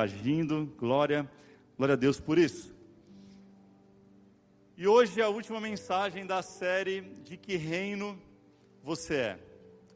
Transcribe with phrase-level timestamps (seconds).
[0.00, 1.30] agindo, glória,
[1.76, 2.72] glória a Deus por isso.
[4.76, 8.18] E hoje é a última mensagem da série De que reino
[8.82, 9.38] você é?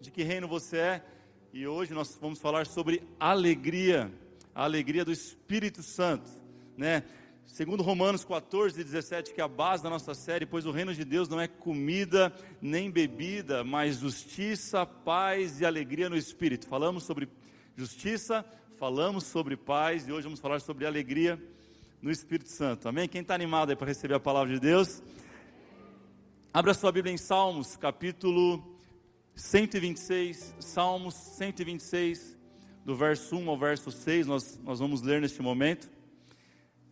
[0.00, 1.04] De que reino você é?
[1.52, 4.12] E hoje nós vamos falar sobre alegria,
[4.54, 6.30] a alegria do Espírito Santo,
[6.76, 7.02] né?
[7.46, 11.04] Segundo Romanos 14, 17, que é a base da nossa série, pois o reino de
[11.04, 16.66] Deus não é comida nem bebida, mas justiça, paz e alegria no Espírito.
[16.66, 17.28] Falamos sobre
[17.74, 18.44] justiça,
[18.76, 21.42] falamos sobre paz e hoje vamos falar sobre alegria
[22.02, 22.86] no Espírito Santo.
[22.86, 23.08] Amém?
[23.08, 25.02] Quem está animado aí para receber a palavra de Deus?
[26.52, 28.62] Abra sua Bíblia em Salmos, capítulo
[29.34, 32.36] 126, Salmos 126,
[32.84, 35.90] do verso 1 ao verso 6, nós, nós vamos ler neste momento.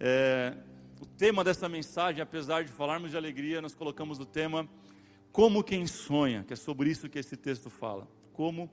[0.00, 0.56] É,
[1.02, 4.66] o tema dessa mensagem, apesar de falarmos de alegria, nós colocamos o tema
[5.30, 8.08] Como quem sonha, que é sobre isso que esse texto fala.
[8.32, 8.70] Como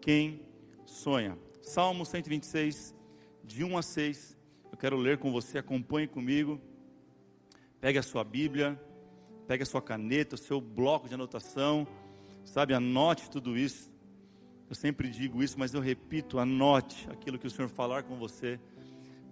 [0.00, 0.40] quem
[0.86, 1.36] sonha.
[1.64, 2.94] Salmo 126,
[3.42, 4.36] de 1 a 6.
[4.70, 6.60] Eu quero ler com você, acompanhe comigo.
[7.80, 8.78] Pegue a sua Bíblia,
[9.48, 11.86] pegue a sua caneta, o seu bloco de anotação,
[12.44, 13.96] sabe, anote tudo isso.
[14.68, 18.60] Eu sempre digo isso, mas eu repito, anote aquilo que o Senhor falar com você,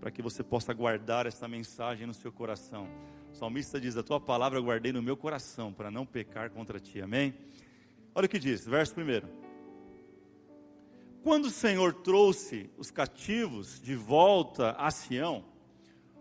[0.00, 2.88] para que você possa guardar essa mensagem no seu coração.
[3.30, 6.80] O salmista diz: A tua palavra eu guardei no meu coração, para não pecar contra
[6.80, 7.00] ti.
[7.02, 7.34] Amém?
[8.14, 9.51] Olha o que diz, verso 1.
[11.22, 15.44] Quando o Senhor trouxe os cativos de volta a Sião,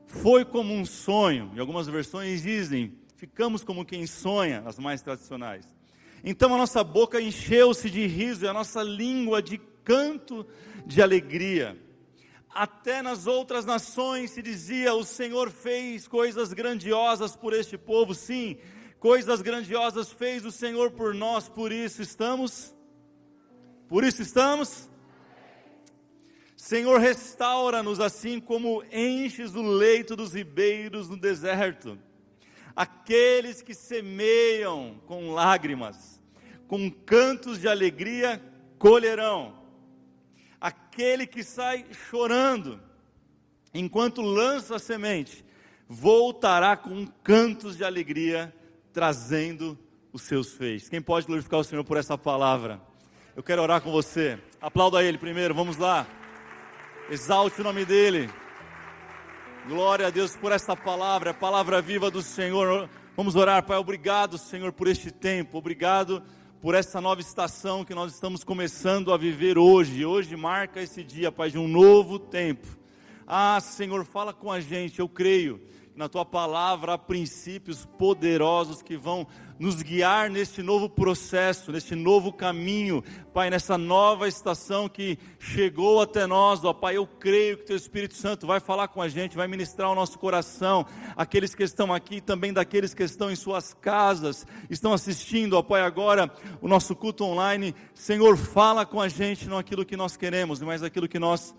[0.05, 1.51] foi como um sonho.
[1.55, 5.65] Em algumas versões dizem, ficamos como quem sonha, as mais tradicionais.
[6.23, 10.45] Então a nossa boca encheu-se de riso e a nossa língua de canto
[10.85, 11.75] de alegria.
[12.53, 18.13] Até nas outras nações se dizia: O Senhor fez coisas grandiosas por este povo.
[18.13, 18.55] Sim,
[18.99, 22.75] coisas grandiosas fez o Senhor por nós, por isso estamos.
[23.87, 24.90] Por isso estamos
[26.71, 31.99] Senhor, restaura-nos assim como enches o leito dos ribeiros no deserto.
[32.73, 36.23] Aqueles que semeiam com lágrimas,
[36.69, 38.41] com cantos de alegria,
[38.79, 39.53] colherão.
[40.61, 42.79] Aquele que sai chorando,
[43.73, 45.43] enquanto lança a semente,
[45.89, 48.55] voltará com cantos de alegria,
[48.93, 49.77] trazendo
[50.13, 50.87] os seus feixes.
[50.87, 52.79] Quem pode glorificar o Senhor por essa palavra?
[53.35, 54.39] Eu quero orar com você.
[54.61, 56.07] Aplauda ele primeiro, vamos lá.
[57.11, 58.29] Exalte o nome dele.
[59.67, 62.89] Glória a Deus por esta palavra, a palavra viva do Senhor.
[63.17, 63.75] Vamos orar, Pai.
[63.75, 65.57] Obrigado, Senhor, por este tempo.
[65.57, 66.23] Obrigado
[66.61, 70.05] por essa nova estação que nós estamos começando a viver hoje.
[70.05, 72.65] Hoje marca esse dia, Pai, de um novo tempo.
[73.27, 75.01] Ah, Senhor, fala com a gente.
[75.01, 75.59] Eu creio
[75.91, 79.27] que na tua palavra há princípios poderosos que vão
[79.59, 83.03] nos guiar neste novo processo, neste novo caminho,
[83.33, 86.97] Pai, nessa nova estação que chegou até nós, ó Pai.
[86.97, 90.17] Eu creio que Teu Espírito Santo vai falar com a gente, vai ministrar o nosso
[90.17, 90.85] coração,
[91.15, 95.81] aqueles que estão aqui, também daqueles que estão em suas casas, estão assistindo, ó Pai,
[95.81, 96.31] agora
[96.61, 97.75] o nosso culto online.
[97.93, 101.53] Senhor, fala com a gente, não aquilo que nós queremos, mas aquilo que nós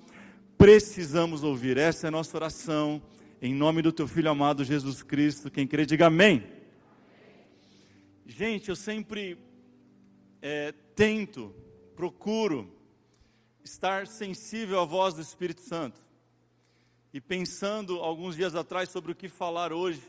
[0.57, 1.77] precisamos ouvir.
[1.77, 3.03] Essa é a nossa oração,
[3.45, 5.51] em nome do Teu Filho amado Jesus Cristo.
[5.51, 6.47] Quem crê, diga amém.
[8.25, 9.37] Gente, eu sempre
[10.41, 11.53] é, tento,
[11.97, 12.73] procuro
[13.65, 15.99] estar sensível à voz do Espírito Santo.
[17.13, 20.01] E pensando alguns dias atrás sobre o que falar hoje,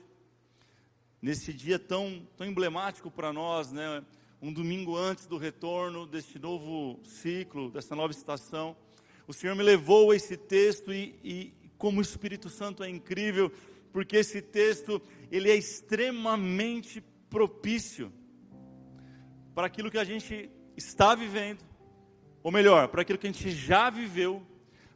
[1.20, 4.06] nesse dia tão, tão emblemático para nós, né?
[4.40, 8.78] um domingo antes do retorno deste novo ciclo, dessa nova estação,
[9.26, 13.51] o Senhor me levou a esse texto e, e como o Espírito Santo é incrível,
[13.91, 15.01] porque esse texto
[15.31, 18.11] ele é extremamente propício
[19.53, 21.63] para aquilo que a gente está vivendo,
[22.41, 24.45] ou melhor, para aquilo que a gente já viveu,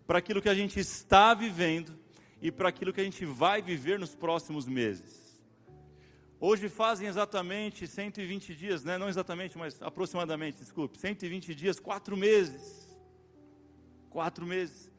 [0.06, 1.98] para aquilo que a gente está vivendo
[2.42, 5.28] e para aquilo que a gente vai viver nos próximos meses.
[6.40, 8.98] Hoje fazem exatamente 120 dias, né?
[8.98, 12.96] não exatamente, mas aproximadamente, desculpe, 120 dias, quatro meses.
[14.10, 14.92] Quatro meses.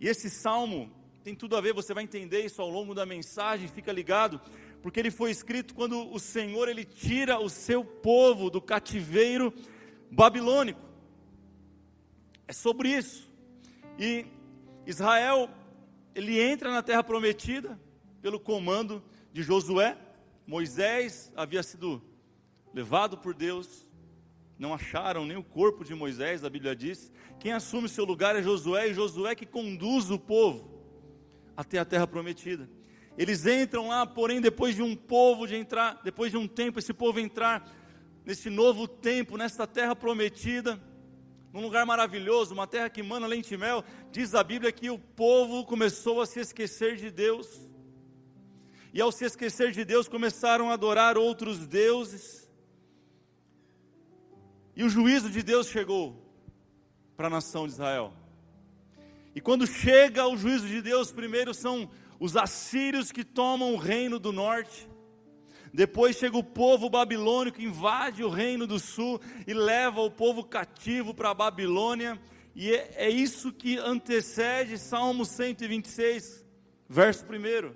[0.00, 0.92] E esse salmo
[1.24, 4.38] tem tudo a ver, você vai entender isso ao longo da mensagem, fica ligado,
[4.82, 9.50] porque ele foi escrito quando o Senhor ele tira o seu povo do cativeiro
[10.10, 10.82] babilônico.
[12.46, 13.32] É sobre isso.
[13.98, 14.26] E
[14.86, 15.48] Israel
[16.14, 17.80] ele entra na terra prometida
[18.20, 19.96] pelo comando de Josué.
[20.46, 22.02] Moisés havia sido
[22.74, 23.88] levado por Deus,
[24.58, 27.10] não acharam nem o corpo de Moisés, a Bíblia diz.
[27.40, 30.73] Quem assume seu lugar é Josué, e Josué que conduz o povo
[31.56, 32.68] até a terra prometida.
[33.16, 36.92] Eles entram lá, porém, depois de um povo de entrar, depois de um tempo, esse
[36.92, 37.70] povo entrar
[38.24, 40.80] nesse novo tempo, nesta terra prometida,
[41.52, 44.98] num lugar maravilhoso, uma terra que mana leite e mel, diz a Bíblia que o
[44.98, 47.46] povo começou a se esquecer de Deus.
[48.92, 52.50] E ao se esquecer de Deus, começaram a adorar outros deuses.
[54.74, 56.20] E o juízo de Deus chegou
[57.16, 58.12] para a nação de Israel.
[59.34, 61.90] E quando chega o juízo de Deus, primeiro são
[62.20, 64.88] os assírios que tomam o reino do norte.
[65.72, 71.12] Depois chega o povo babilônico, invade o reino do sul e leva o povo cativo
[71.12, 72.20] para a Babilônia.
[72.54, 76.46] E é, é, isso que antecede Salmo 126,
[76.88, 77.74] verso 1.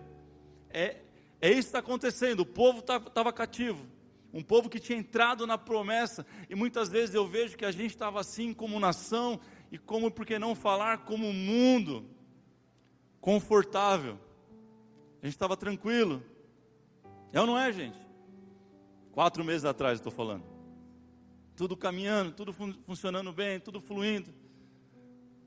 [0.71, 0.99] É,
[1.41, 2.41] é isso que está acontecendo.
[2.41, 3.85] O povo estava tá, cativo.
[4.33, 6.25] Um povo que tinha entrado na promessa.
[6.49, 9.41] E muitas vezes eu vejo que a gente estava assim como nação.
[9.71, 12.05] E como, por que não falar, como mundo.
[13.21, 14.19] Confortável.
[15.23, 16.23] A gente estava tranquilo.
[17.33, 17.99] É ou não é, gente?
[19.13, 20.45] Quatro meses atrás estou falando.
[21.57, 24.33] Tudo caminhando, tudo fun funcionando bem, tudo fluindo.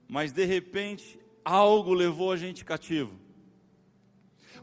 [0.07, 3.18] Mas de repente, algo levou a gente cativo.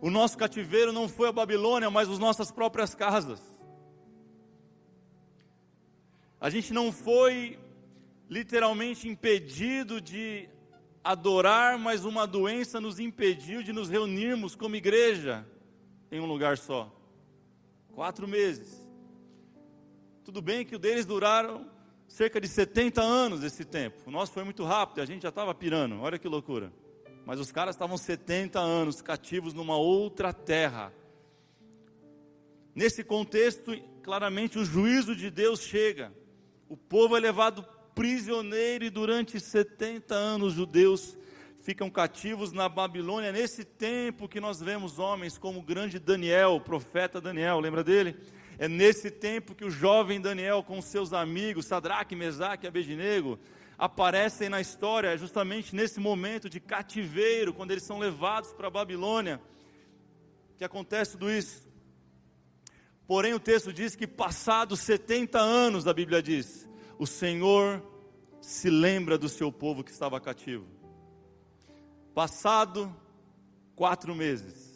[0.01, 3.41] O nosso cativeiro não foi a Babilônia, mas as nossas próprias casas.
[6.41, 7.59] A gente não foi
[8.29, 10.49] literalmente impedido de
[11.03, 15.47] adorar, mas uma doença nos impediu de nos reunirmos como igreja
[16.11, 16.95] em um lugar só.
[17.95, 18.87] Quatro meses.
[20.25, 21.67] Tudo bem que o deles duraram
[22.07, 23.97] cerca de 70 anos esse tempo.
[24.07, 26.01] O nosso foi muito rápido, a gente já estava pirando.
[26.01, 26.73] Olha que loucura.
[27.25, 30.93] Mas os caras estavam 70 anos cativos numa outra terra.
[32.75, 33.73] Nesse contexto,
[34.03, 36.13] claramente o juízo de Deus chega.
[36.69, 37.67] O povo é levado
[37.99, 41.19] prisioneiro e durante 70 anos os judeus
[41.65, 46.61] ficam cativos na Babilônia, nesse tempo que nós vemos homens como o grande Daniel, o
[46.61, 48.17] profeta Daniel, lembra dele?
[48.57, 53.37] É nesse tempo que o jovem Daniel, com seus amigos, Sadraque, Mesaque e Abednego,
[53.77, 59.41] aparecem na história, justamente nesse momento de cativeiro, quando eles são levados para a Babilônia,
[60.57, 61.67] que acontece tudo isso.
[63.09, 66.68] Porém, o texto diz que passados 70 anos, a Bíblia diz,
[66.99, 67.83] o Senhor
[68.41, 70.67] se lembra do seu povo que estava cativo.
[72.13, 72.95] Passado
[73.77, 74.69] quatro meses.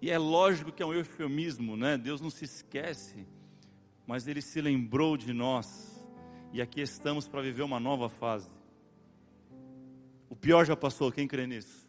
[0.00, 1.98] E é lógico que é um eufemismo, né?
[1.98, 3.26] Deus não se esquece,
[4.06, 5.98] mas Ele se lembrou de nós.
[6.52, 8.50] E aqui estamos para viver uma nova fase.
[10.30, 11.88] O pior já passou, quem crê nisso?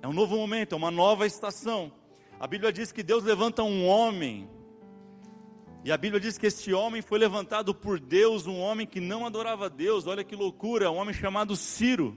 [0.00, 1.92] É um novo momento, é uma nova estação.
[2.38, 4.48] A Bíblia diz que Deus levanta um homem
[5.84, 9.26] e a Bíblia diz que este homem foi levantado por Deus, um homem que não
[9.26, 12.16] adorava Deus, olha que loucura, um homem chamado Ciro.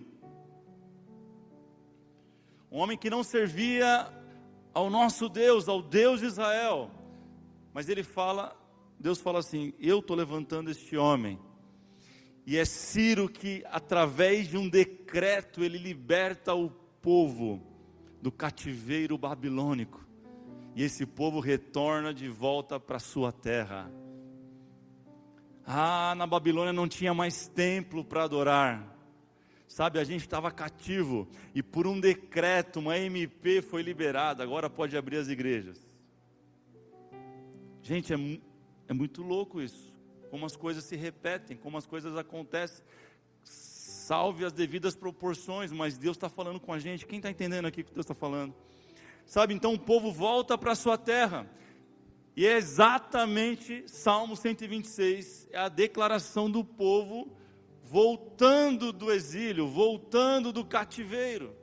[2.71, 4.07] Um homem que não servia
[4.71, 6.91] ao nosso Deus, ao Deus de Israel.
[7.73, 8.55] Mas ele fala,
[8.99, 11.39] Deus fala assim: Eu estou levantando este homem.
[12.45, 16.69] E é Ciro que, através de um decreto, ele liberta o
[17.01, 17.59] povo
[18.21, 20.04] do cativeiro babilônico
[20.75, 23.89] e esse povo retorna de volta para sua terra.
[25.65, 28.93] Ah, na Babilônia não tinha mais templo para adorar.
[29.67, 34.95] Sabe, a gente estava cativo e por um decreto, uma MP foi liberada, agora pode
[34.95, 35.79] abrir as igrejas.
[37.81, 38.17] Gente, é,
[38.87, 39.95] é muito louco isso.
[40.29, 42.85] Como as coisas se repetem, como as coisas acontecem.
[43.43, 47.05] Salve as devidas proporções, mas Deus está falando com a gente.
[47.05, 48.53] Quem está entendendo aqui o que Deus está falando?
[49.25, 51.49] Sabe, então o povo volta para sua terra.
[52.35, 57.31] E é exatamente Salmo 126, é a declaração do povo
[57.81, 61.55] voltando do exílio, voltando do cativeiro.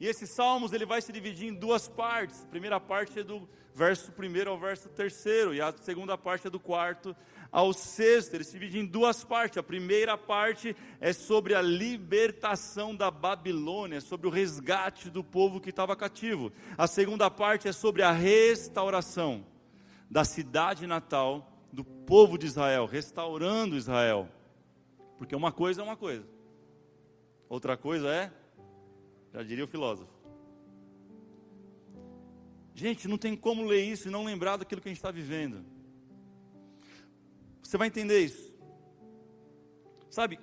[0.00, 2.42] E esse Salmos ele vai se dividir em duas partes.
[2.42, 5.24] A primeira parte é do verso 1 ao verso 3,
[5.54, 7.14] e a segunda parte é do quarto
[7.54, 8.34] ao sexto.
[8.34, 9.58] Ele se divide em duas partes.
[9.58, 15.70] A primeira parte é sobre a libertação da Babilônia, sobre o resgate do povo que
[15.70, 16.52] estava cativo.
[16.76, 19.46] A segunda parte é sobre a restauração
[20.10, 24.28] da cidade natal do povo de Israel, restaurando Israel.
[25.16, 26.26] Porque uma coisa é uma coisa,
[27.48, 28.32] outra coisa é,
[29.32, 30.12] já diria o filósofo.
[32.74, 35.73] Gente, não tem como ler isso e não lembrar daquilo que a gente está vivendo.
[37.64, 38.54] Você vai entender isso.
[40.10, 40.38] Sabe,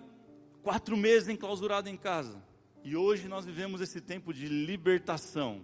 [0.63, 2.43] quatro meses enclausurado em casa.
[2.83, 5.63] E hoje nós vivemos esse tempo de libertação.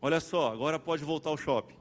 [0.00, 1.76] Olha só, agora pode voltar ao shopping.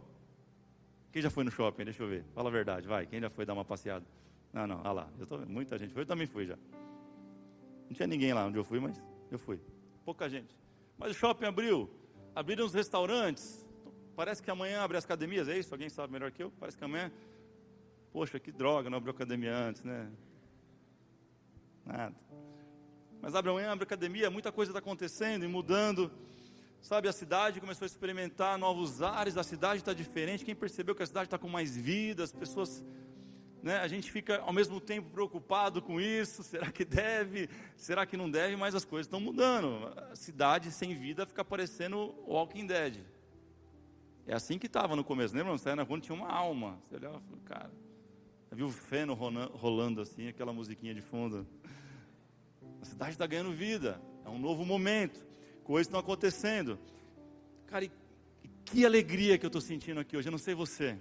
[1.12, 1.86] Quem já foi no shopping?
[1.86, 2.26] Deixa eu ver.
[2.36, 3.08] Fala a verdade, vai.
[3.08, 4.06] Quem já foi dar uma passeada?
[4.54, 5.10] Não, não, olha lá.
[5.18, 6.58] Eu tô, muita gente foi, eu também fui já.
[7.90, 9.02] Não tinha ninguém lá onde eu fui, mas
[9.32, 9.60] eu fui.
[10.06, 10.56] Pouca gente.
[10.98, 11.90] Mas o shopping abriu.
[12.36, 13.68] Abriram os restaurantes.
[14.16, 15.74] Parece que amanhã abre as academias, é isso?
[15.74, 16.52] Alguém sabe melhor que eu?
[16.60, 17.12] Parece que amanhã.
[18.12, 20.12] Poxa, que droga, não abriu academia antes, né?
[21.86, 22.16] Nada.
[23.22, 26.12] Mas abre amanhã, abre academia, muita coisa está acontecendo e mudando.
[26.82, 30.44] Sabe, a cidade começou a experimentar novos ares, a cidade está diferente.
[30.44, 32.84] Quem percebeu que a cidade está com mais vida, as pessoas.
[33.62, 36.42] Né, a gente fica ao mesmo tempo preocupado com isso.
[36.44, 37.48] Será que deve?
[37.78, 38.56] Será que não deve?
[38.56, 39.94] Mas as coisas estão mudando.
[40.12, 43.06] A cidade sem vida fica parecendo Walking Dead.
[44.26, 45.36] É assim que estava no começo.
[45.36, 45.52] Lembra?
[45.52, 46.80] Você na rua tinha uma alma.
[46.84, 47.72] Você olhava e falou, cara.
[48.52, 51.48] Viu o feno rolando assim, aquela musiquinha de fundo.
[52.82, 54.02] A cidade está ganhando vida.
[54.26, 55.32] É um novo momento
[55.64, 56.78] coisas estão acontecendo.
[57.66, 57.92] Cara, e,
[58.66, 60.28] que alegria que eu estou sentindo aqui hoje.
[60.28, 60.98] Eu não sei você.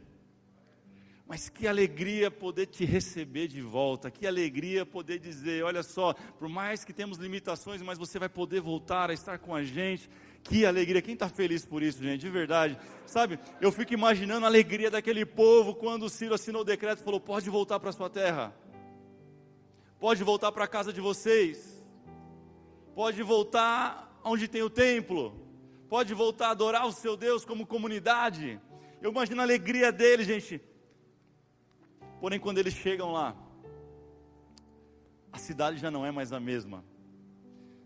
[1.26, 6.48] Mas que alegria poder te receber de volta, que alegria poder dizer: olha só, por
[6.48, 10.08] mais que temos limitações, mas você vai poder voltar a estar com a gente.
[10.42, 12.78] Que alegria, quem está feliz por isso, gente, de verdade.
[13.06, 17.04] Sabe, eu fico imaginando a alegria daquele povo quando o Ciro assinou o decreto e
[17.04, 18.54] falou: pode voltar para sua terra,
[19.98, 21.78] pode voltar para a casa de vocês,
[22.94, 25.34] pode voltar onde tem o templo,
[25.88, 28.60] pode voltar a adorar o seu Deus como comunidade.
[29.00, 30.60] Eu imagino a alegria deles, gente.
[32.20, 33.34] Porém, quando eles chegam lá,
[35.32, 36.84] a cidade já não é mais a mesma.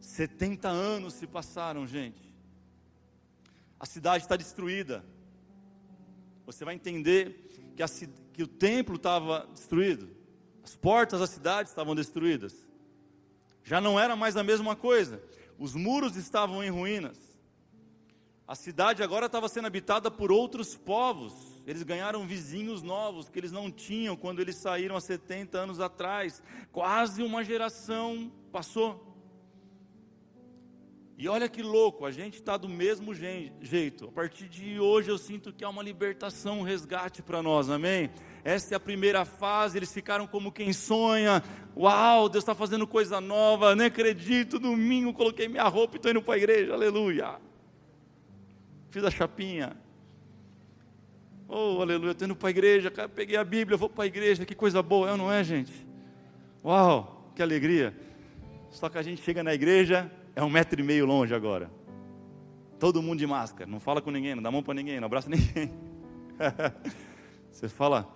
[0.00, 2.23] 70 anos se passaram, gente.
[3.84, 5.04] A cidade está destruída.
[6.46, 7.86] Você vai entender que, a,
[8.32, 10.08] que o templo estava destruído,
[10.62, 12.56] as portas da cidade estavam destruídas.
[13.62, 15.22] Já não era mais a mesma coisa
[15.58, 17.18] os muros estavam em ruínas.
[18.48, 21.34] A cidade agora estava sendo habitada por outros povos.
[21.66, 26.42] Eles ganharam vizinhos novos que eles não tinham quando eles saíram há 70 anos atrás.
[26.72, 29.13] Quase uma geração passou.
[31.16, 34.08] E olha que louco, a gente está do mesmo jeito.
[34.08, 38.10] A partir de hoje eu sinto que há uma libertação, um resgate para nós, amém?
[38.42, 41.40] Essa é a primeira fase, eles ficaram como quem sonha.
[41.76, 44.58] Uau, Deus está fazendo coisa nova, nem acredito.
[44.58, 47.36] Domingo coloquei minha roupa e estou indo para a igreja, aleluia.
[48.90, 49.76] Fiz a chapinha.
[51.48, 54.54] Oh, aleluia, estou indo para a igreja, peguei a Bíblia, vou para a igreja, que
[54.54, 55.86] coisa boa, é não é, gente?
[56.64, 57.96] Uau, que alegria.
[58.70, 61.70] Só que a gente chega na igreja, é um metro e meio longe agora.
[62.78, 65.30] Todo mundo de máscara, não fala com ninguém, não dá mão para ninguém, não abraça
[65.30, 65.72] ninguém.
[67.50, 68.12] Você fala,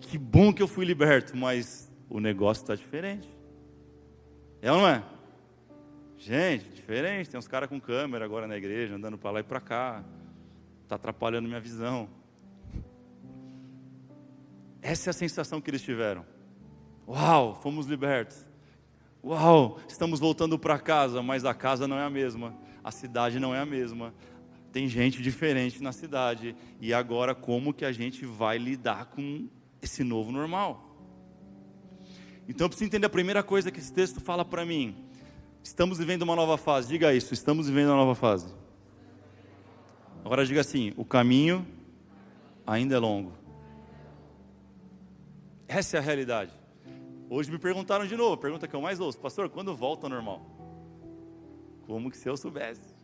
[0.00, 3.28] que bom que eu fui liberto, mas o negócio está diferente.
[4.62, 5.02] É ou não é?
[6.18, 7.28] Gente, diferente.
[7.28, 10.04] Tem uns caras com câmera agora na igreja, andando para lá e para cá.
[10.82, 12.08] Está atrapalhando minha visão.
[14.80, 16.24] Essa é a sensação que eles tiveram.
[17.08, 18.45] Uau, fomos libertos.
[19.26, 23.52] Uau, estamos voltando para casa, mas a casa não é a mesma, a cidade não
[23.52, 24.14] é a mesma.
[24.70, 26.54] Tem gente diferente na cidade.
[26.80, 29.48] E agora como que a gente vai lidar com
[29.82, 30.96] esse novo normal.
[32.48, 34.94] Então eu preciso entender a primeira coisa que esse texto fala para mim.
[35.60, 36.86] Estamos vivendo uma nova fase.
[36.86, 38.54] Diga isso, estamos vivendo uma nova fase.
[40.24, 41.66] Agora diga assim: o caminho
[42.64, 43.32] ainda é longo.
[45.66, 46.55] Essa é a realidade.
[47.28, 50.46] Hoje me perguntaram de novo, pergunta que eu mais ouço, pastor, quando volta ao normal?
[51.86, 52.94] Como que se eu soubesse?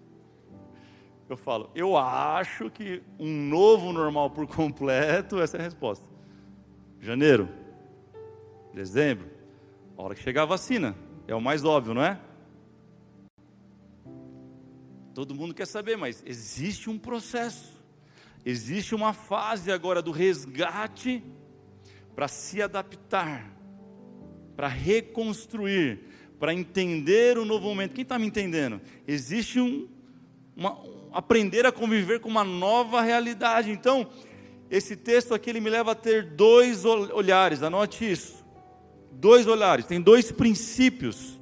[1.29, 6.13] Eu falo, eu acho que um novo normal por completo, essa é a resposta
[7.03, 7.49] janeiro,
[8.73, 9.29] dezembro,
[9.99, 10.95] a hora que chegar a vacina.
[11.27, 12.21] É o mais óbvio, não é?
[15.13, 17.83] Todo mundo quer saber, mas existe um processo,
[18.45, 21.25] existe uma fase agora do resgate
[22.15, 23.51] para se adaptar,
[24.63, 25.99] para reconstruir,
[26.39, 27.95] para entender o novo momento.
[27.95, 28.81] Quem está me entendendo?
[29.09, 29.89] Existe um,
[30.57, 33.73] uma, um, aprender a conviver com uma nova realidade.
[33.73, 34.09] Então,
[34.71, 38.45] esse texto aqui ele me leva a ter dois olhares, anote isso.
[39.11, 41.41] Dois olhares, tem dois princípios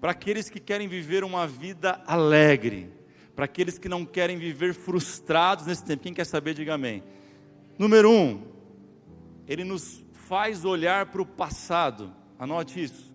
[0.00, 2.90] para aqueles que querem viver uma vida alegre,
[3.34, 6.04] para aqueles que não querem viver frustrados nesse tempo.
[6.04, 7.02] Quem quer saber, diga amém.
[7.78, 8.44] Número um,
[9.46, 13.14] ele nos faz olhar para o passado, anote isso.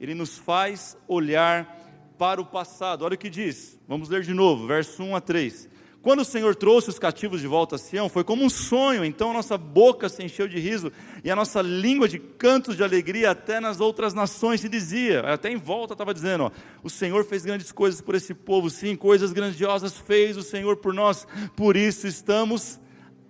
[0.00, 1.76] Ele nos faz olhar
[2.18, 3.04] para o passado.
[3.04, 5.76] Olha o que diz, vamos ler de novo, verso 1 a 3.
[6.06, 9.30] Quando o Senhor trouxe os cativos de volta a Sião, foi como um sonho, então
[9.30, 10.92] a nossa boca se encheu de riso
[11.24, 15.50] e a nossa língua de cantos de alegria até nas outras nações se dizia, até
[15.50, 16.50] em volta estava dizendo, ó,
[16.80, 20.94] o Senhor fez grandes coisas por esse povo, sim, coisas grandiosas fez o Senhor por
[20.94, 21.26] nós,
[21.56, 22.78] por isso estamos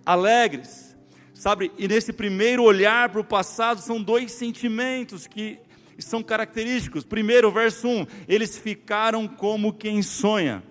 [0.04, 0.95] alegres.
[1.36, 5.58] Sabe, e nesse primeiro olhar para o passado são dois sentimentos que
[5.98, 7.04] são característicos.
[7.04, 10.62] Primeiro, verso 1, eles ficaram como quem sonha.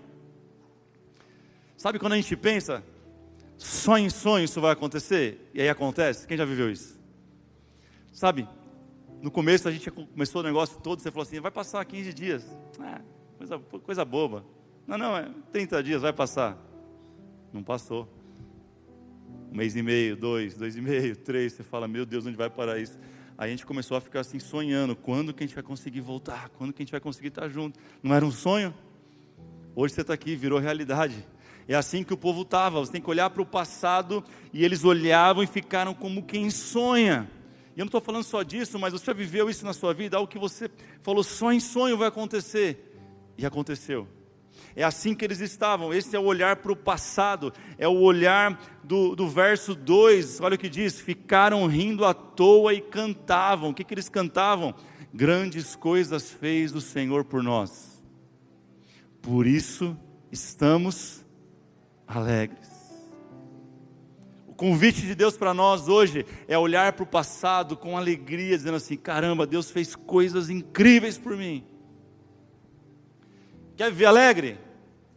[1.76, 2.82] Sabe quando a gente pensa,
[3.56, 5.48] Só em sonho isso vai acontecer?
[5.54, 6.26] E aí acontece?
[6.26, 7.00] Quem já viveu isso?
[8.12, 8.46] Sabe,
[9.22, 12.44] no começo a gente começou o negócio todo, você falou assim, vai passar 15 dias.
[12.80, 13.00] Ah,
[13.38, 14.44] coisa, coisa boba.
[14.84, 16.58] Não, não, é 30 dias, vai passar.
[17.52, 18.15] Não passou.
[19.50, 22.50] Um mês e meio, dois, dois e meio, três, você fala, meu Deus, onde vai
[22.50, 22.98] parar isso?
[23.38, 26.48] Aí a gente começou a ficar assim, sonhando, quando que a gente vai conseguir voltar?
[26.50, 27.78] Quando que a gente vai conseguir estar junto?
[28.02, 28.74] Não era um sonho?
[29.74, 31.26] Hoje você está aqui, virou realidade.
[31.68, 32.80] É assim que o povo estava.
[32.80, 37.30] Você tem que olhar para o passado e eles olhavam e ficaram como quem sonha.
[37.76, 40.16] E eu não estou falando só disso, mas você já viveu isso na sua vida,
[40.16, 40.70] algo que você
[41.02, 42.94] falou só em sonho vai acontecer.
[43.36, 44.08] E aconteceu.
[44.74, 45.92] É assim que eles estavam.
[45.92, 47.52] Esse é o olhar para o passado.
[47.78, 50.40] É o olhar do, do verso 2.
[50.40, 53.70] Olha o que diz: ficaram rindo à toa e cantavam.
[53.70, 54.74] O que, que eles cantavam?
[55.12, 58.04] Grandes coisas fez o Senhor por nós.
[59.22, 59.96] Por isso
[60.30, 61.24] estamos
[62.06, 62.68] alegres.
[64.46, 68.76] O convite de Deus para nós hoje é olhar para o passado com alegria, dizendo
[68.76, 71.64] assim: caramba, Deus fez coisas incríveis por mim.
[73.76, 74.58] Quer viver alegre?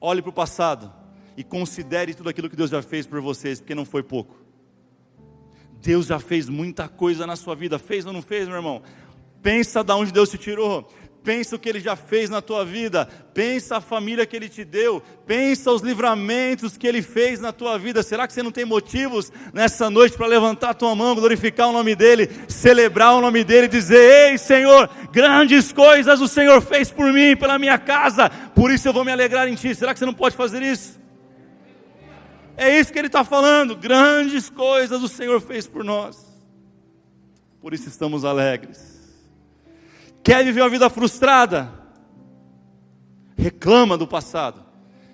[0.02, 0.94] Olhe para o passado
[1.38, 4.36] e considere tudo aquilo que Deus já fez por vocês, porque não foi pouco.
[5.82, 8.82] Deus já fez muita coisa na sua vida, fez ou não fez, meu irmão?
[9.42, 10.92] Pensa de onde Deus te tirou,
[11.24, 14.64] pensa o que Ele já fez na tua vida, pensa a família que Ele te
[14.64, 18.02] deu, pensa os livramentos que Ele fez na tua vida.
[18.04, 21.72] Será que você não tem motivos nessa noite para levantar a tua mão, glorificar o
[21.72, 27.12] nome dEle, celebrar o nome dEle, dizer: Ei Senhor, grandes coisas o Senhor fez por
[27.12, 29.76] mim, pela minha casa, por isso eu vou me alegrar em Ti.
[29.76, 31.00] Será que você não pode fazer isso?
[32.58, 36.18] É isso que Ele está falando, grandes coisas o Senhor fez por nós,
[37.62, 38.99] por isso estamos alegres.
[40.30, 41.74] Quer viver uma vida frustrada?
[43.36, 44.64] Reclama do passado.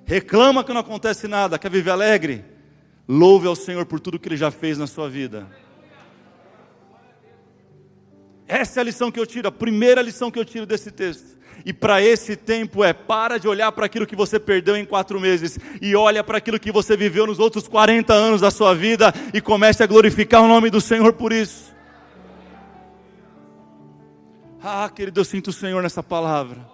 [0.04, 1.58] Reclama que não acontece nada.
[1.58, 2.44] Quer viver alegre?
[3.08, 5.48] Louve ao Senhor por tudo que Ele já fez na sua vida.
[8.46, 11.40] Essa é a lição que eu tiro, a primeira lição que eu tiro desse texto.
[11.66, 15.18] E para esse tempo é: para de olhar para aquilo que você perdeu em quatro
[15.18, 19.14] meses e olha para aquilo que você viveu nos outros 40 anos da sua vida
[19.34, 21.74] e comece a glorificar o nome do Senhor por isso.
[24.68, 26.68] Ah, querido, eu sinto o Senhor nessa palavra.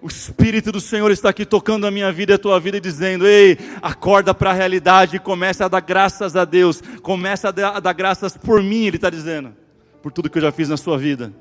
[0.00, 3.26] O Espírito do Senhor está aqui tocando a minha vida e a tua vida, dizendo:
[3.26, 6.80] Ei, acorda para a realidade e começa a dar graças a Deus.
[7.02, 9.52] Começa a dar, a dar graças por mim, Ele está dizendo,
[10.00, 11.34] por tudo que eu já fiz na sua vida.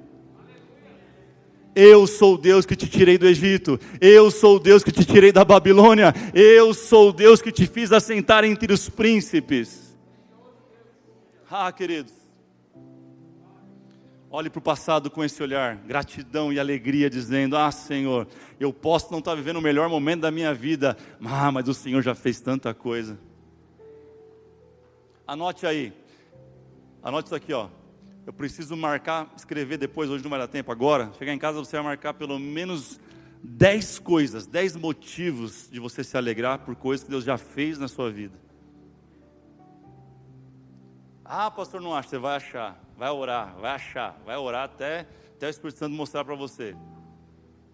[1.76, 3.80] Eu sou o Deus que te tirei do Egito.
[4.02, 6.12] Eu sou o Deus que te tirei da Babilônia.
[6.34, 9.96] Eu sou o Deus que te fiz assentar entre os príncipes.
[11.52, 12.23] Ah, queridos.
[14.36, 18.28] Olhe para o passado com esse olhar, gratidão e alegria, dizendo: Ah, Senhor,
[18.60, 22.02] eu posso não estar vivendo o melhor momento da minha vida, ah, mas o Senhor
[22.02, 23.20] já fez tanta coisa.
[25.28, 25.94] Anote aí,
[27.04, 27.70] anote isso aqui, ó.
[28.26, 31.12] Eu preciso marcar, escrever depois, hoje não vai dar tempo agora.
[31.20, 33.00] Chegar em casa, você vai marcar pelo menos
[33.44, 37.88] 10 coisas, 10 motivos de você se alegrar por coisas que Deus já fez na
[37.88, 38.36] sua vida.
[41.24, 45.48] Ah, pastor, não acha, você vai achar vai orar, vai achar, vai orar até, até
[45.48, 46.76] o Espírito Santo mostrar para você.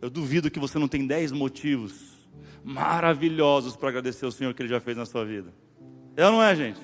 [0.01, 2.17] Eu duvido que você não tem dez motivos
[2.63, 5.53] maravilhosos para agradecer ao Senhor que Ele já fez na sua vida.
[6.15, 6.79] É ou não é, gente?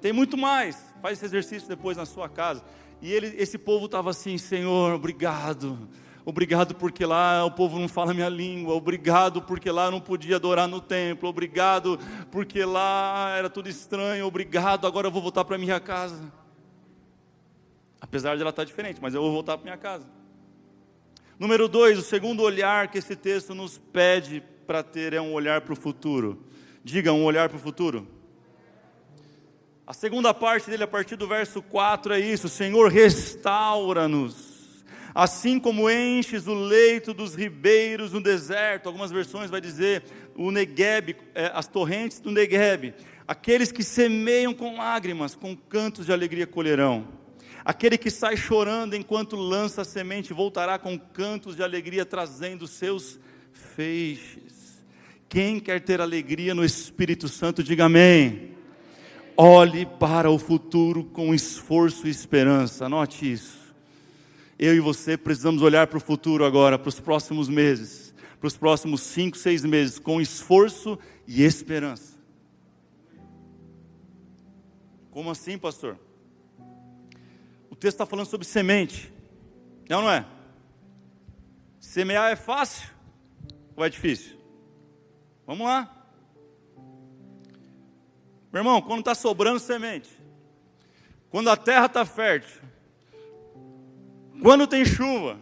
[0.00, 0.76] Tem muito mais.
[1.02, 2.64] Faz esse exercício depois na sua casa.
[3.02, 5.88] E ele, esse povo estava assim, Senhor, obrigado.
[6.24, 8.74] Obrigado porque lá o povo não fala minha língua.
[8.74, 11.28] Obrigado porque lá eu não podia adorar no templo.
[11.28, 11.98] Obrigado
[12.30, 14.26] porque lá era tudo estranho.
[14.26, 16.39] Obrigado, agora eu vou voltar para minha casa.
[18.10, 20.04] Apesar de ela estar diferente, mas eu vou voltar para minha casa.
[21.38, 25.60] Número dois, o segundo olhar que esse texto nos pede para ter é um olhar
[25.60, 26.44] para o futuro.
[26.82, 28.08] Diga, um olhar para o futuro.
[29.86, 34.84] A segunda parte dele, a partir do verso 4, é isso: Senhor, restaura-nos.
[35.14, 40.02] Assim como enches o leito dos ribeiros no deserto, algumas versões vai dizer
[40.34, 42.92] o Negueb, é, as torrentes do Negueb.
[43.28, 47.19] Aqueles que semeiam com lágrimas, com cantos de alegria colherão.
[47.64, 53.18] Aquele que sai chorando enquanto lança a semente voltará com cantos de alegria trazendo seus
[53.52, 54.82] feixes.
[55.28, 58.56] Quem quer ter alegria no Espírito Santo, diga amém.
[59.36, 62.86] Olhe para o futuro com esforço e esperança.
[62.86, 63.60] Anote isso.
[64.58, 68.56] Eu e você precisamos olhar para o futuro agora, para os próximos meses, para os
[68.56, 72.18] próximos cinco, seis meses, com esforço e esperança.
[75.10, 75.98] Como assim, pastor?
[77.80, 79.12] Texto está falando sobre semente.
[79.88, 80.24] É ou não é?
[81.80, 82.90] Semear é fácil
[83.74, 84.38] ou é difícil?
[85.46, 85.96] Vamos lá.
[88.52, 90.10] Meu irmão, quando está sobrando semente,
[91.30, 92.60] quando a terra está fértil,
[94.42, 95.38] quando tem chuva,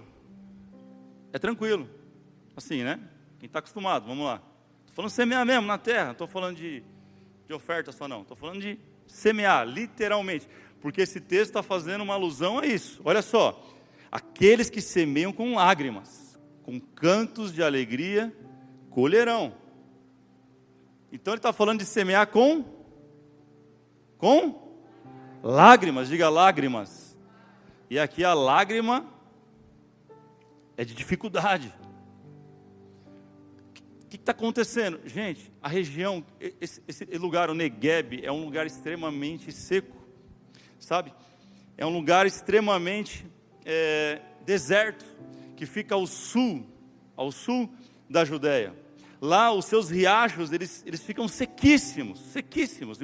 [1.33, 1.89] é tranquilo.
[2.57, 3.01] Assim, né?
[3.39, 4.43] Quem está acostumado, vamos lá.
[4.81, 6.83] Estou falando semear mesmo na terra, não estou falando de,
[7.47, 8.23] de oferta só não.
[8.23, 10.49] Estou falando de semear, literalmente.
[10.81, 13.01] Porque esse texto está fazendo uma alusão a isso.
[13.05, 13.65] Olha só.
[14.11, 18.35] Aqueles que semeiam com lágrimas, com cantos de alegria,
[18.91, 19.55] colherão.
[21.13, 22.65] Então ele está falando de semear com
[24.19, 24.77] com
[25.43, 27.17] lágrimas, diga lágrimas.
[27.89, 29.07] E aqui a lágrima
[30.77, 31.73] é de dificuldade.
[34.03, 35.01] O que está acontecendo?
[35.05, 36.25] Gente, a região,
[36.61, 39.98] esse, esse, lugar, o Negueb, é um lugar extremamente seco,
[40.79, 41.13] sabe?
[41.77, 43.27] É um lugar extremamente
[43.65, 45.05] é, deserto,
[45.57, 46.67] que fica ao sul,
[47.17, 47.69] ao sul
[48.09, 48.75] da Judéia.
[49.21, 52.99] Lá os seus riachos, eles, eles ficam sequíssimos, sequíssimos.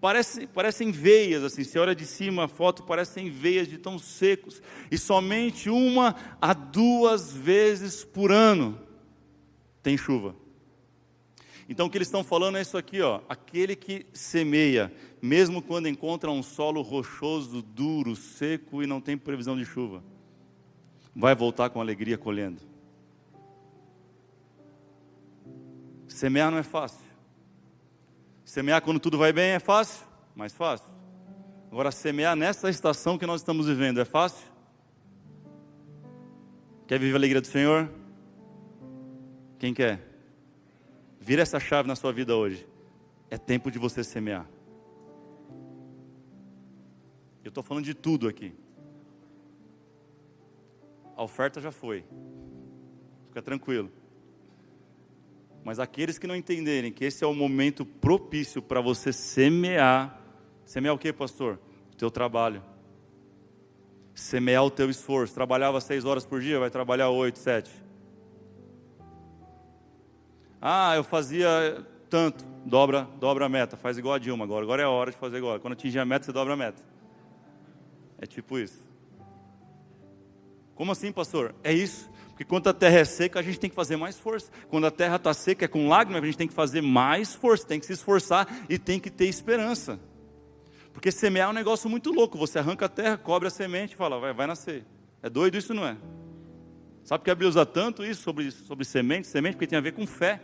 [0.00, 4.62] Parece, parecem veias, assim, se olha de cima a foto, parecem veias de tão secos.
[4.90, 8.80] E somente uma a duas vezes por ano
[9.82, 10.34] tem chuva.
[11.68, 13.20] Então o que eles estão falando é isso aqui, ó.
[13.28, 19.54] Aquele que semeia, mesmo quando encontra um solo rochoso, duro, seco e não tem previsão
[19.54, 20.02] de chuva,
[21.14, 22.62] vai voltar com alegria colhendo.
[26.08, 27.06] Semear não é fácil.
[28.44, 30.06] Semear quando tudo vai bem é fácil?
[30.34, 30.88] Mais fácil.
[31.70, 34.46] Agora, semear nessa estação que nós estamos vivendo é fácil?
[36.86, 37.90] Quer viver a alegria do Senhor?
[39.58, 40.07] Quem quer?
[41.28, 42.66] Vira essa chave na sua vida hoje.
[43.28, 44.48] É tempo de você semear.
[47.44, 48.54] Eu estou falando de tudo aqui.
[51.14, 52.02] A oferta já foi.
[53.26, 53.92] Fica tranquilo.
[55.62, 60.18] Mas aqueles que não entenderem que esse é o momento propício para você semear,
[60.64, 61.60] semear o que, pastor?
[61.92, 62.62] O teu trabalho.
[64.14, 65.34] Semear o teu esforço.
[65.34, 67.70] Trabalhava seis horas por dia, vai trabalhar oito, sete.
[70.60, 74.64] Ah, eu fazia tanto, dobra, dobra a meta, faz igual a Dilma agora.
[74.64, 75.58] Agora é a hora de fazer igual.
[75.60, 76.82] Quando atingir a meta, você dobra a meta.
[78.18, 78.88] É tipo isso.
[80.74, 81.54] Como assim, pastor?
[81.62, 82.10] É isso.
[82.28, 84.50] Porque quando a terra é seca, a gente tem que fazer mais força.
[84.68, 87.66] Quando a terra está seca, é com lágrimas, a gente tem que fazer mais força,
[87.66, 89.98] tem que se esforçar e tem que ter esperança.
[90.92, 92.38] Porque semear é um negócio muito louco.
[92.38, 94.84] Você arranca a terra, cobre a semente e fala, vai, vai nascer.
[95.20, 95.96] É doido isso, não é?
[97.08, 99.26] Sabe que a Bíblia usa tanto isso sobre, sobre semente?
[99.26, 100.42] Semente porque tem a ver com fé.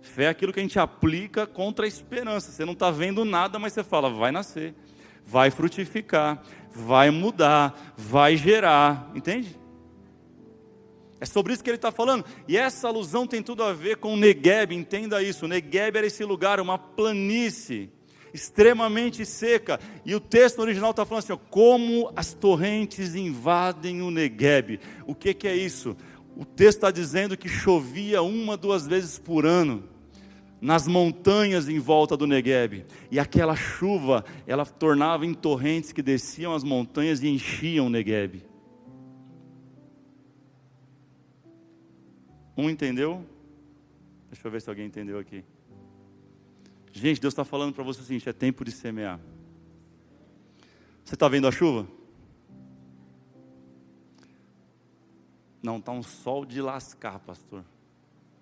[0.00, 2.52] Fé é aquilo que a gente aplica contra a esperança.
[2.52, 4.76] Você não está vendo nada, mas você fala, vai nascer,
[5.26, 9.10] vai frutificar, vai mudar, vai gerar.
[9.12, 9.58] Entende?
[11.18, 12.24] É sobre isso que ele está falando.
[12.46, 15.48] E essa alusão tem tudo a ver com Negueb, entenda isso.
[15.48, 17.90] Negueb era esse lugar, uma planície
[18.34, 19.78] extremamente seca.
[20.04, 24.80] E o texto original está falando assim: ó, como as torrentes invadem o Negueb.
[25.06, 25.96] O que, que é isso?
[26.36, 29.84] O texto está dizendo que chovia uma, duas vezes por ano
[30.60, 32.86] nas montanhas em volta do Negueb.
[33.10, 38.42] E aquela chuva, ela tornava em torrentes que desciam as montanhas e enchiam o Negueb.
[42.56, 43.24] Um entendeu?
[44.30, 45.44] Deixa eu ver se alguém entendeu aqui.
[46.96, 49.18] Gente, Deus está falando para você o seguinte: é tempo de semear.
[51.04, 51.88] Você está vendo a chuva?
[55.60, 57.64] Não, está um sol de lascar, pastor.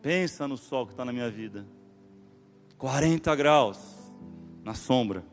[0.02, 1.66] Pensa no sol que está na minha vida.
[2.76, 3.78] 40 graus
[4.62, 5.24] na sombra.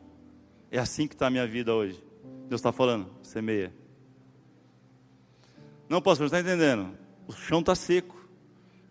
[0.70, 2.02] É assim que está a minha vida hoje.
[2.48, 3.74] Deus está falando, semeia.
[5.90, 6.96] Não, pastor, está entendendo?
[7.28, 8.16] O chão está seco.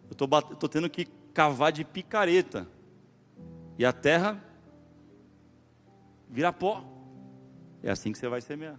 [0.07, 0.13] Eu
[0.53, 2.67] estou tendo que cavar de picareta
[3.79, 4.37] e a terra
[6.29, 6.83] vira pó.
[7.81, 8.77] É assim que você vai semear.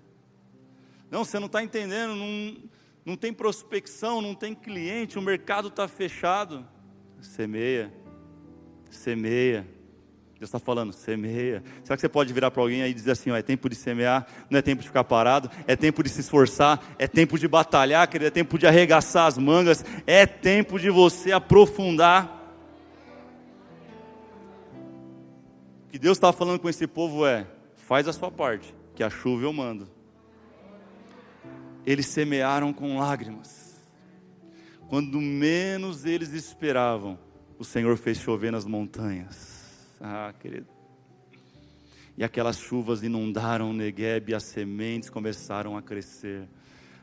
[1.10, 2.56] Não, você não está entendendo, não,
[3.02, 6.68] não tem prospecção, não tem cliente, o mercado está fechado.
[7.22, 7.90] Semeia,
[8.90, 9.66] semeia.
[10.38, 11.62] Deus está falando, semeia.
[11.82, 13.76] Será que você pode virar para alguém aí e dizer assim: ó, é tempo de
[13.76, 17.48] semear, não é tempo de ficar parado, é tempo de se esforçar, é tempo de
[17.48, 22.39] batalhar, querido, é tempo de arregaçar as mangas, é tempo de você aprofundar
[25.90, 29.44] que Deus está falando com esse povo é: faz a sua parte, que a chuva
[29.44, 29.88] eu mando.
[31.84, 33.80] Eles semearam com lágrimas.
[34.88, 37.18] Quando menos eles esperavam,
[37.58, 39.96] o Senhor fez chover nas montanhas.
[40.00, 40.66] Ah, querido.
[42.16, 46.48] E aquelas chuvas inundaram o Negueb e as sementes começaram a crescer.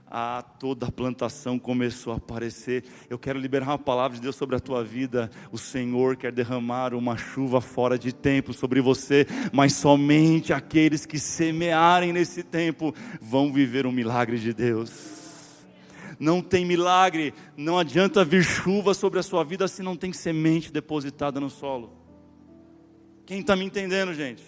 [0.09, 2.83] Ah, toda a plantação começou a aparecer.
[3.09, 5.29] Eu quero liberar uma palavra de Deus sobre a tua vida.
[5.51, 11.19] O Senhor quer derramar uma chuva fora de tempo sobre você, mas somente aqueles que
[11.19, 15.17] semearem nesse tempo vão viver um milagre de Deus.
[16.19, 20.71] Não tem milagre, não adianta vir chuva sobre a sua vida se não tem semente
[20.71, 21.93] depositada no solo.
[23.25, 24.41] Quem está me entendendo, gente?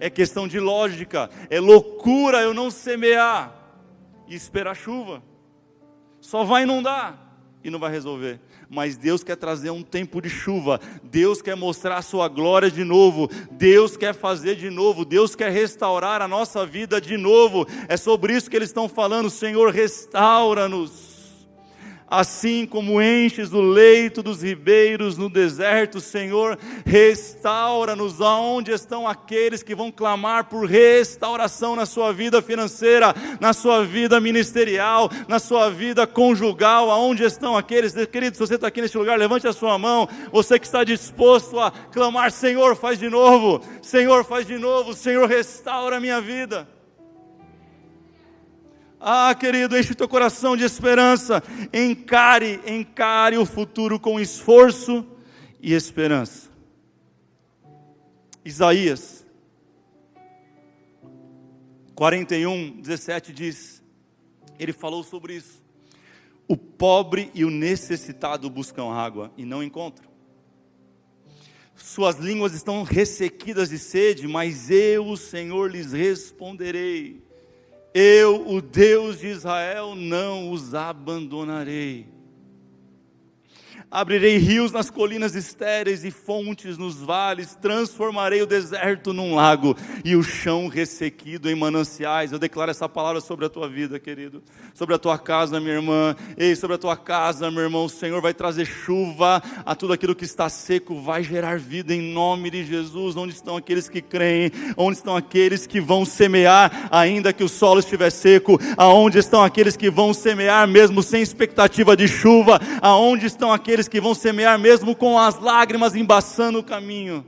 [0.00, 3.63] É questão de lógica, é loucura eu não semear
[4.28, 5.22] e esperar chuva.
[6.20, 7.24] Só vai inundar
[7.62, 8.40] e não vai resolver.
[8.68, 10.80] Mas Deus quer trazer um tempo de chuva.
[11.02, 13.28] Deus quer mostrar a sua glória de novo.
[13.50, 15.04] Deus quer fazer de novo.
[15.04, 17.66] Deus quer restaurar a nossa vida de novo.
[17.88, 19.30] É sobre isso que eles estão falando.
[19.30, 21.13] Senhor, restaura-nos
[22.08, 29.74] assim como enches o leito dos ribeiros no deserto, Senhor, restaura-nos aonde estão aqueles que
[29.74, 36.06] vão clamar por restauração na sua vida financeira, na sua vida ministerial, na sua vida
[36.06, 40.08] conjugal, aonde estão aqueles, querido, se você está aqui neste lugar, levante a sua mão,
[40.30, 45.28] você que está disposto a clamar, Senhor, faz de novo, Senhor, faz de novo, Senhor,
[45.28, 46.73] restaura a minha vida.
[49.06, 51.42] Ah, querido, enche o teu coração de esperança.
[51.74, 55.06] Encare, encare o futuro com esforço
[55.60, 56.48] e esperança.
[58.42, 59.26] Isaías
[61.94, 63.82] 41, 17 diz:
[64.58, 65.62] Ele falou sobre isso.
[66.48, 70.08] O pobre e o necessitado buscam água e não encontram.
[71.76, 77.23] Suas línguas estão ressequidas de sede, mas eu, o Senhor, lhes responderei
[77.94, 82.13] eu, o Deus de Israel, não os abandonarei.
[83.90, 90.16] Abrirei rios nas colinas estéreis e fontes nos vales, transformarei o deserto num lago e
[90.16, 92.32] o chão ressequido em mananciais.
[92.32, 94.42] Eu declaro essa palavra sobre a tua vida, querido,
[94.74, 96.16] sobre a tua casa, minha irmã.
[96.36, 100.14] Ei, sobre a tua casa, meu irmão, o Senhor vai trazer chuva a tudo aquilo
[100.14, 103.16] que está seco, vai gerar vida em nome de Jesus.
[103.16, 104.50] Onde estão aqueles que creem?
[104.76, 108.58] Onde estão aqueles que vão semear, ainda que o solo estiver seco?
[108.76, 112.60] Aonde estão aqueles que vão semear mesmo sem expectativa de chuva?
[112.82, 117.26] Aonde estão aqueles aqueles que vão semear mesmo com as lágrimas embaçando o caminho.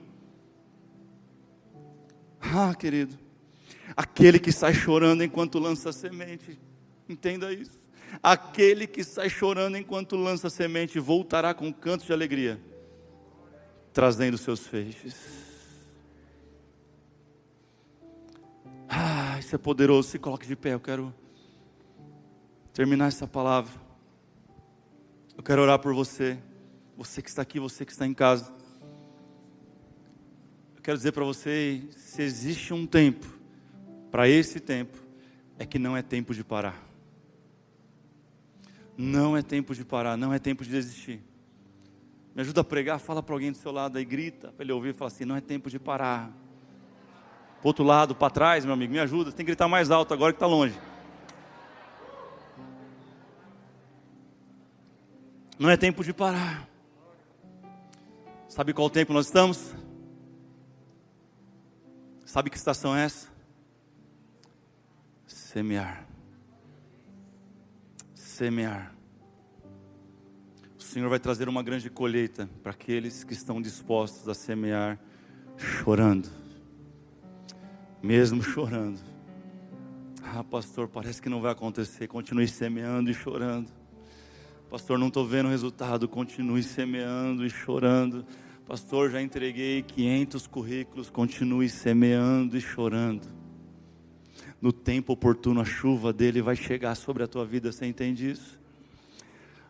[2.41, 3.19] Ah, querido,
[3.97, 6.57] aquele que sai chorando enquanto lança semente,
[7.09, 7.85] entenda isso.
[8.23, 12.61] Aquele que sai chorando enquanto lança semente voltará com cantos de alegria,
[13.93, 15.17] trazendo seus feixes.
[18.89, 20.11] Ah, isso é poderoso.
[20.11, 21.13] Se coloque de pé, eu quero
[22.73, 23.86] terminar essa palavra.
[25.37, 26.39] Eu quero orar por você,
[26.97, 28.51] você que está aqui, você que está em casa.
[30.75, 33.27] Eu quero dizer para você: se existe um tempo,
[34.11, 34.97] para esse tempo,
[35.59, 36.83] é que não é tempo de parar.
[38.97, 41.23] Não é tempo de parar, não é tempo de desistir.
[42.35, 44.91] Me ajuda a pregar, fala para alguém do seu lado aí, grita, para ele ouvir
[44.91, 46.33] e fala assim: não é tempo de parar.
[47.61, 49.31] Para outro lado, para trás, meu amigo, me ajuda.
[49.33, 50.75] Tem que gritar mais alto agora que está longe.
[55.59, 56.69] Não é tempo de parar.
[58.49, 59.75] Sabe qual tempo nós estamos?
[62.25, 63.29] Sabe que estação é essa?
[65.27, 66.07] Semear.
[68.15, 68.95] Semear.
[70.79, 74.99] O Senhor vai trazer uma grande colheita para aqueles que estão dispostos a semear,
[75.57, 76.29] chorando.
[78.03, 79.01] Mesmo chorando.
[80.23, 82.07] Ah, pastor, parece que não vai acontecer.
[82.09, 83.71] Continue semeando e chorando.
[84.69, 86.09] Pastor, não estou vendo resultado.
[86.09, 88.27] Continue semeando e chorando.
[88.67, 91.09] Pastor, já entreguei 500 currículos.
[91.09, 93.29] Continue semeando e chorando.
[94.61, 97.71] No tempo oportuno, a chuva dele vai chegar sobre a tua vida.
[97.71, 98.59] Você entende isso?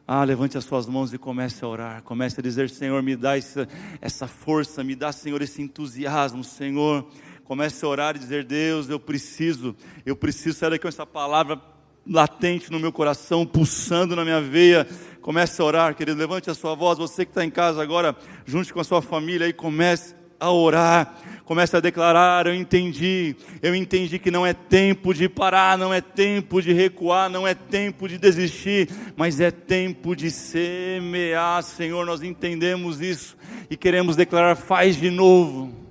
[0.08, 2.02] Ah, levante as suas mãos e comece a orar.
[2.02, 3.68] Comece a dizer: Senhor, me dá essa,
[4.00, 7.06] essa força, me dá, Senhor, esse entusiasmo, Senhor.
[7.44, 11.60] Comece a orar e dizer: Deus, eu preciso, eu preciso sair daqui com essa palavra
[12.08, 14.86] latente no meu coração, pulsando na minha veia.
[15.20, 16.18] Comece a orar, querido.
[16.18, 16.98] Levante a sua voz.
[16.98, 21.18] Você que está em casa agora, junte com a sua família e comece a orar.
[21.44, 23.34] Comece a declarar: Eu entendi.
[23.62, 27.54] Eu entendi que não é tempo de parar, não é tempo de recuar, não é
[27.54, 31.62] tempo de desistir, mas é tempo de semear.
[31.62, 33.36] Senhor, nós entendemos isso
[33.70, 35.85] e queremos declarar: Faz de novo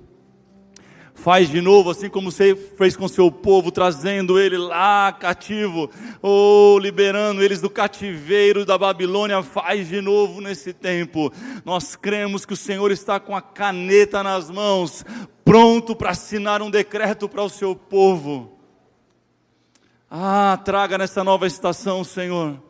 [1.16, 5.90] faz de novo, assim como você fez com seu povo, trazendo ele lá cativo,
[6.22, 11.32] ou liberando eles do cativeiro da Babilônia, faz de novo nesse tempo.
[11.64, 15.04] Nós cremos que o Senhor está com a caneta nas mãos,
[15.44, 18.58] pronto para assinar um decreto para o seu povo.
[20.08, 22.62] Ah, traga nessa nova estação, Senhor,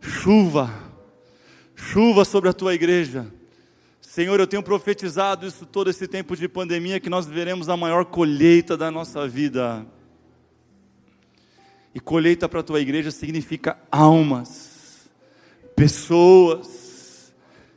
[0.00, 0.70] chuva,
[1.76, 3.30] chuva sobre a tua igreja.
[4.16, 8.06] Senhor, eu tenho profetizado isso todo esse tempo de pandemia que nós veremos a maior
[8.06, 9.86] colheita da nossa vida.
[11.94, 15.10] E colheita para a tua igreja significa almas,
[15.76, 17.34] pessoas.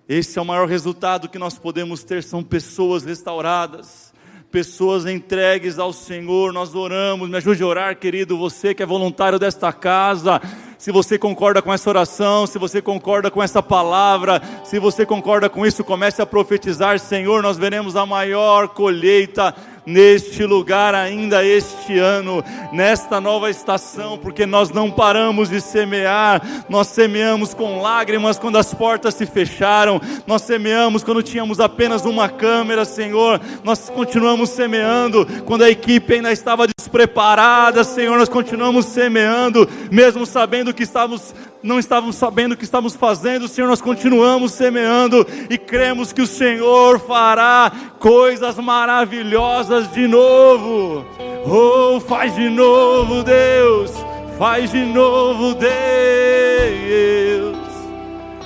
[0.08, 4.14] Esse é o maior resultado que nós podemos ter, são pessoas restauradas,
[4.50, 6.54] pessoas entregues ao Senhor.
[6.54, 10.40] Nós oramos, me ajude a orar, querido, você que é voluntário desta casa.
[10.80, 15.50] Se você concorda com essa oração, se você concorda com essa palavra, se você concorda
[15.50, 19.54] com isso, comece a profetizar, Senhor, nós veremos a maior colheita
[19.90, 26.88] neste lugar ainda este ano, nesta nova estação, porque nós não paramos de semear, nós
[26.88, 32.86] semeamos com lágrimas quando as portas se fecharam, nós semeamos quando tínhamos apenas uma câmera,
[32.86, 40.26] Senhor, nós continuamos semeando quando a equipe ainda estava despreparada, Senhor, nós continuamos semeando, mesmo
[40.26, 45.58] sabendo que estávamos não estávamos sabendo o que estávamos fazendo, Senhor, nós continuamos semeando e
[45.58, 51.06] cremos que o Senhor fará coisas maravilhosas de novo.
[51.46, 53.92] Oh, faz de novo, Deus,
[54.38, 55.70] faz de novo, Deus.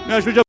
[0.07, 0.41] Me ajude a